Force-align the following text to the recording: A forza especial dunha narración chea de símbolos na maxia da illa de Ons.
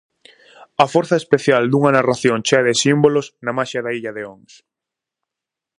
A 0.83 0.85
forza 0.93 1.15
especial 1.21 1.63
dunha 1.67 1.93
narración 1.97 2.37
chea 2.47 2.65
de 2.67 2.73
símbolos 2.83 3.25
na 3.45 3.55
maxia 3.57 3.83
da 3.85 3.93
illa 3.97 4.15
de 4.17 4.23
Ons. 4.35 4.53